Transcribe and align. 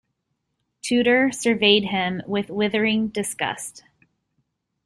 Tudor 0.81 1.31
surveyed 1.31 1.83
him 1.83 2.23
with 2.25 2.49
withering 2.49 3.09
disgust. 3.09 3.83